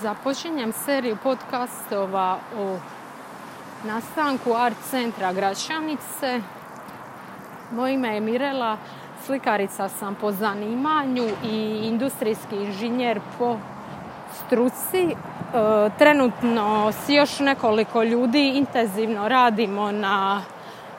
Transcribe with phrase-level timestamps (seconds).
[0.00, 2.78] Započinjem seriju podcastova o
[3.84, 6.40] nastanku art centra Gračanice.
[7.70, 8.76] Moje ime je Mirela,
[9.26, 13.56] slikarica sam po zanimanju i industrijski inženjer po
[14.32, 15.02] struci.
[15.02, 15.14] E,
[15.98, 20.42] trenutno s još nekoliko ljudi intenzivno radimo na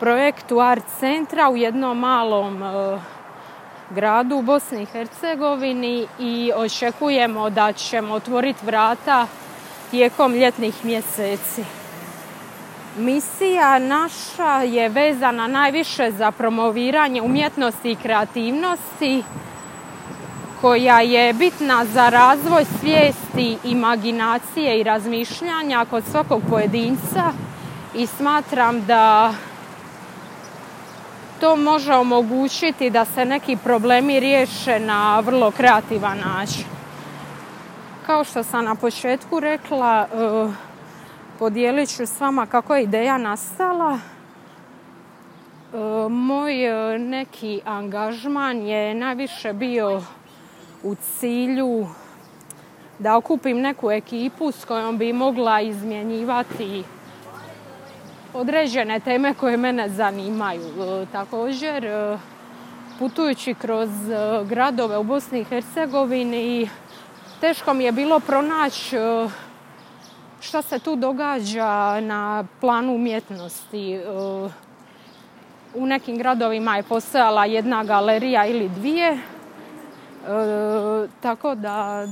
[0.00, 2.98] projektu art centra u jednom malom e,
[3.90, 9.26] gradu u Bosni i Hercegovini i očekujemo da ćemo otvoriti vrata
[9.90, 11.64] tijekom ljetnih mjeseci.
[12.98, 19.22] Misija naša je vezana najviše za promoviranje umjetnosti i kreativnosti
[20.60, 27.32] koja je bitna za razvoj svijesti, imaginacije i razmišljanja kod svakog pojedinca
[27.94, 29.34] i smatram da
[31.40, 36.64] to može omogućiti da se neki problemi riješe na vrlo kreativan način.
[38.06, 40.52] Kao što sam na početku rekla, e,
[41.38, 43.98] podijelit ću s vama kako je ideja nastala.
[45.74, 45.78] E,
[46.08, 50.02] moj e, neki angažman je najviše bio
[50.82, 51.86] u cilju
[52.98, 56.84] da okupim neku ekipu s kojom bi mogla izmjenjivati
[58.36, 60.62] određene teme koje mene zanimaju.
[60.62, 62.18] E, također, e,
[62.98, 66.68] putujući kroz e, gradove u Bosni i Hercegovini,
[67.40, 68.96] teško mi je bilo pronaći
[70.40, 74.00] što se tu događa na planu umjetnosti.
[75.74, 79.18] U nekim gradovima je postojala jedna galerija ili dvije,
[81.20, 82.06] tako da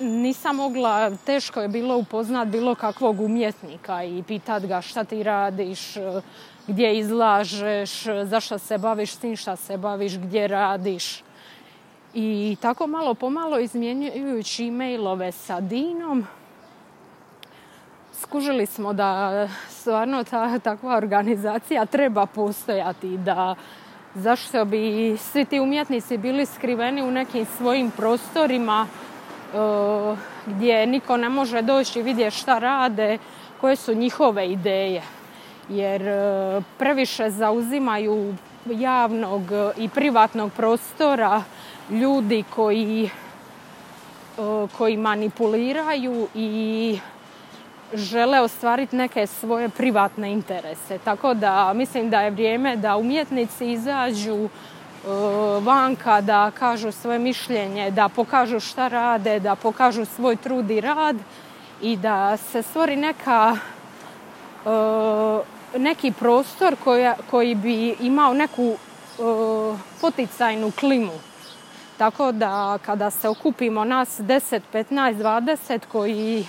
[0.00, 5.94] nisam mogla, teško je bilo upoznat bilo kakvog umjetnika i pitat ga šta ti radiš,
[6.66, 11.22] gdje izlažeš, zašto se baviš s tim šta se baviš, gdje radiš.
[12.14, 16.26] I tako malo pomalo izmjenjujući e-mailove sa Dinom,
[18.12, 23.54] skužili smo da stvarno ta, takva organizacija treba postojati, da
[24.14, 28.86] zašto bi svi ti umjetnici bili skriveni u nekim svojim prostorima,
[30.46, 33.18] gdje niko ne može doći i vidjeti šta rade,
[33.60, 35.02] koje su njihove ideje.
[35.68, 38.34] Jer eh, previše zauzimaju
[38.66, 39.42] javnog
[39.76, 41.42] i privatnog prostora
[41.90, 43.10] ljudi koji,
[44.76, 46.98] koji manipuliraju i
[47.94, 50.98] žele ostvariti neke svoje privatne interese.
[51.04, 54.79] Tako da mislim da je vrijeme da umjetnici izađu E,
[55.60, 61.16] vanka da kažu svoje mišljenje, da pokažu šta rade, da pokažu svoj trud i rad
[61.82, 63.56] i da se stvori neka,
[64.66, 66.76] e, neki prostor
[67.30, 68.76] koji bi imao neku e,
[70.00, 71.12] poticajnu klimu.
[71.98, 76.46] Tako da kada se okupimo nas 10, 15, 20 koji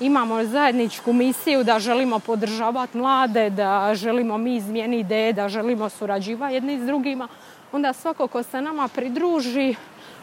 [0.00, 6.54] imamo zajedničku misiju da želimo podržavati mlade, da želimo mi izmijeniti ideje, da želimo surađivati
[6.54, 7.28] jedni s drugima,
[7.72, 9.74] onda svako ko se nama pridruži,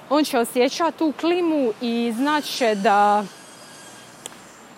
[0.09, 3.24] on će osjećati tu klimu i znaće da,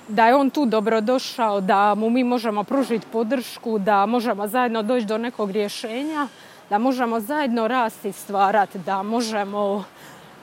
[0.07, 5.05] da je on tu dobrodošao, da mu mi možemo pružiti podršku, da možemo zajedno doći
[5.05, 6.27] do nekog rješenja,
[6.69, 9.83] da možemo zajedno rasti i stvarati, da možemo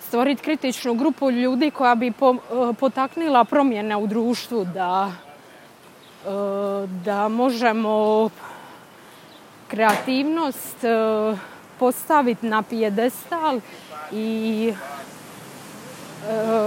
[0.01, 2.13] stvoriti kritičnu grupu ljudi koja bi
[2.81, 5.13] potaknila promjene u društvu, da,
[7.05, 8.29] da možemo
[9.69, 10.77] kreativnost
[11.79, 13.61] postaviti na pijedestal
[14.13, 14.73] i
[16.29, 16.67] e,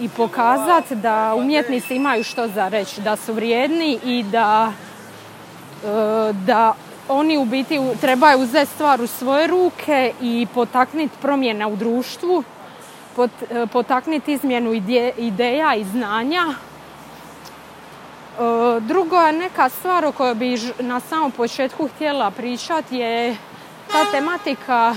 [0.00, 4.72] i pokazati da umjetnici imaju što za reći, da su vrijedni i da,
[5.84, 6.74] e, da
[7.08, 12.44] oni u biti trebaju uzeti stvar u svoje ruke i potaknuti promjene u društvu,
[13.50, 14.72] e, potaknuti izmjenu
[15.18, 16.44] ideja i znanja.
[18.80, 23.36] Drugo je neka stvar o kojoj bi na samom početku htjela pričati je
[23.94, 24.94] ta tematika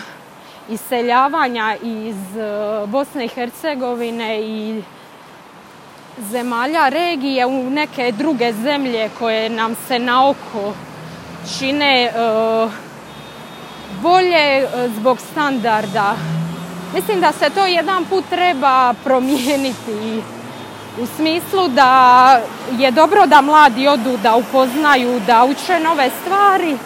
[0.70, 4.84] iseljavanja iz e, Bosne i Hercegovine i
[6.32, 10.74] zemalja regije u neke druge zemlje koje nam se na oko
[11.58, 12.12] čine e,
[14.02, 16.16] bolje e, zbog standarda.
[16.96, 20.22] Mislim da se to jedan put treba promijeniti
[21.02, 22.42] u smislu da
[22.78, 26.78] je dobro da mladi odu, da upoznaju, da uče nove stvari,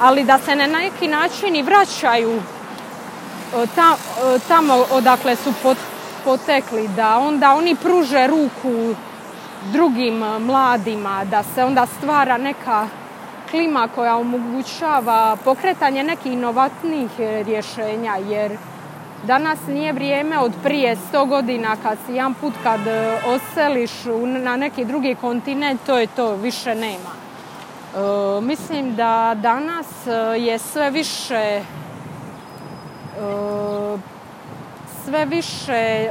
[0.00, 5.52] ali da se na neki način i vraćaju e, e, tamo odakle su
[6.24, 8.94] potekli, da onda oni pruže ruku
[9.72, 12.88] drugim mladima, da se onda stvara neka
[13.50, 18.56] klima koja omogućava pokretanje nekih inovatnih rješenja, jer
[19.26, 22.80] Danas nije vrijeme od prije 100 godina kad si jedan put kad
[23.26, 23.90] oseliš
[24.42, 27.23] na neki drugi kontinent, to je to, više nema.
[28.42, 29.86] Mislim da danas
[30.38, 31.60] je sve više
[35.04, 36.10] sve više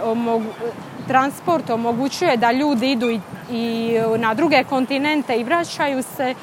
[1.07, 3.19] transport omogućuje da ljudi idu
[3.51, 6.33] i, na druge kontinente i vraćaju se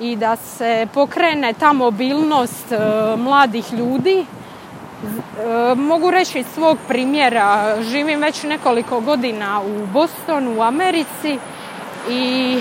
[0.00, 2.78] i da se pokrene ta mobilnost e,
[3.16, 4.18] mladih ljudi.
[4.20, 11.38] E, mogu reći svog primjera, živim već nekoliko godina u Bostonu, u Americi
[12.10, 12.58] i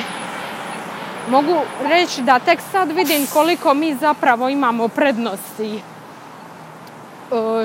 [1.30, 1.56] mogu
[1.90, 5.82] reći da tek sad vidim koliko mi zapravo imamo prednosti e,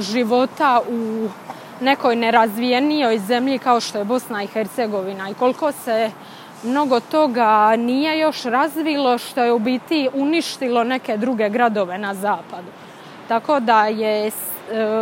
[0.00, 1.28] života u
[1.80, 6.10] nekoj nerazvijenijoj zemlji kao što je Bosna i Hercegovina i koliko se
[6.62, 12.68] mnogo toga nije još razvilo što je u biti uništilo neke druge gradove na zapadu.
[13.28, 14.32] Tako da je e,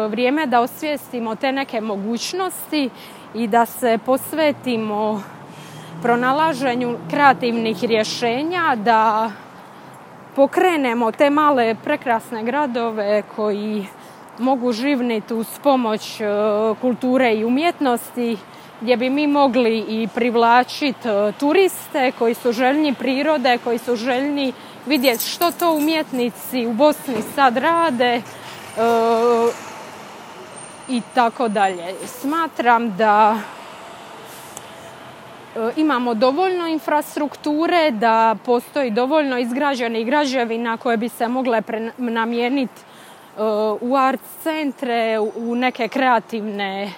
[0.08, 2.90] vrijeme da osvijestimo te neke mogućnosti
[3.34, 5.22] i da se posvetimo
[6.02, 9.30] pronalaženju kreativnih rješenja, da
[10.36, 13.86] pokrenemo te male prekrasne gradove koji
[14.38, 16.24] mogu živniti uz pomoć e,
[16.80, 18.36] kulture i umjetnosti
[18.80, 24.52] gdje bi mi mogli i privlačiti e, turiste koji su željni prirode, koji su željni
[24.86, 28.22] vidjeti što to umjetnici u Bosni sad rade e,
[30.88, 31.94] i tako dalje.
[32.06, 33.36] Smatram da
[35.76, 41.62] imamo dovoljno infrastrukture, da postoji dovoljno izgrađenih građevina koje bi se mogle
[41.98, 42.82] namijeniti
[43.80, 46.92] u art centre, u neke kreativne e,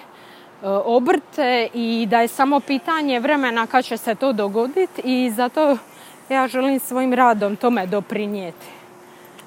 [0.67, 5.77] obrte i da je samo pitanje vremena kad će se to dogoditi i zato
[6.29, 8.65] ja želim svojim radom tome doprinijeti.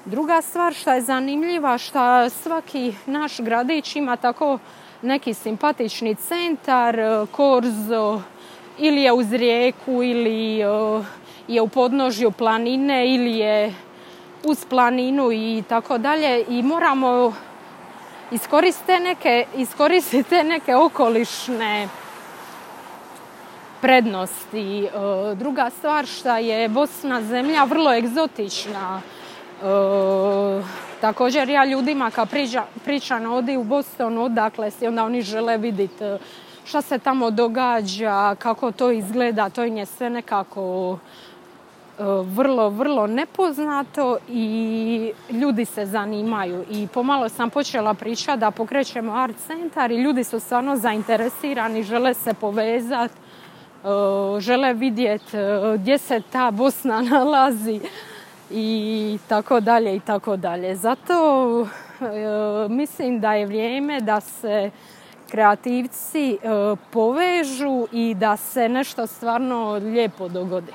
[0.05, 4.59] Druga stvar što je zanimljiva, što svaki naš gradić ima tako
[5.01, 8.21] neki simpatični centar, e, korzo,
[8.77, 10.65] ili je uz rijeku, ili e,
[11.47, 13.73] je u podnožju planine, ili je
[14.43, 17.33] uz planinu i tako dalje i moramo
[18.31, 21.87] iskoristiti neke, iskoristiti neke okolišne
[23.81, 24.85] prednosti.
[24.85, 24.89] E,
[25.35, 29.01] druga stvar što je Bosna zemlja vrlo egzotična.
[29.01, 30.63] E,
[31.01, 36.03] također ja ljudima kad priča, pričam odi u Bostonu odakle si, onda oni žele vidjeti
[36.67, 40.97] šta se tamo događa, kako to izgleda, to im je sve nekako
[41.99, 46.65] E, vrlo, vrlo nepoznato i ljudi se zanimaju.
[46.69, 52.13] I pomalo sam počela pričati da pokrećemo art centar i ljudi su stvarno zainteresirani, žele
[52.13, 57.79] se povezati, e, žele vidjeti e, gdje se ta Bosna nalazi
[58.51, 60.75] i tako dalje i tako dalje.
[60.75, 61.67] Zato
[62.69, 64.71] mislim da je vrijeme da se
[65.29, 66.37] kreativci
[66.91, 70.71] povežu i da se nešto stvarno lijepo dogodi.